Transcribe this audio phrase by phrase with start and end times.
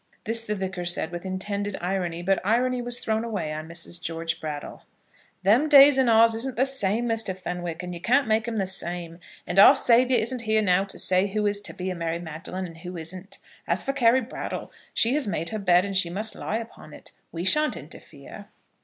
[0.23, 4.01] This the Vicar said with intended irony; but irony was thrown away on Mrs.
[4.01, 4.81] George Brattle.
[5.43, 7.37] "Them days and ours isn't the same, Mr.
[7.37, 9.19] Fenwick, and you can't make 'em the same.
[9.45, 12.65] And Our Saviour isn't here now to say who is to be a Mary Magdalen
[12.65, 13.37] and who isn't.
[13.67, 17.11] As for Carry Brattle, she has made her bed and she must lie upon it.
[17.31, 18.47] We shan't interfere."